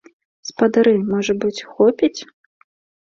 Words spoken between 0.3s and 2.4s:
Спадары, можа быць, хопіць?